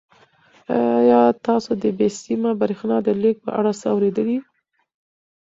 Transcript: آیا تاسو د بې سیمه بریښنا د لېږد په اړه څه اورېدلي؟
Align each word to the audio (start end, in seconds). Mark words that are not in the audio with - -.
آیا 0.97 1.21
تاسو 1.45 1.71
د 1.83 1.85
بې 1.97 2.07
سیمه 2.21 2.51
بریښنا 2.59 2.97
د 3.03 3.09
لېږد 3.21 3.39
په 3.45 3.51
اړه 3.59 3.71
څه 3.79 3.85
اورېدلي؟ 3.93 4.37